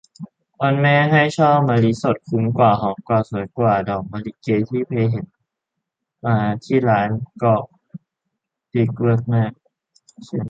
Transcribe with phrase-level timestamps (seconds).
[0.61, 4.55] วันแม่ ให้ช่อมะลิสด คุ้มกว่า หอมกว่า สวยกว่า ดอกมะลิเก๊
[4.87, 5.25] ไปเห็น
[6.25, 7.09] มาที่ร้าน
[7.43, 7.65] ก็อง
[8.73, 9.51] ดิด เวิร์กมาก